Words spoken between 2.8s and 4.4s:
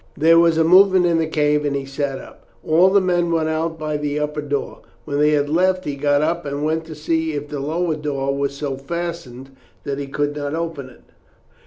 the men went out by the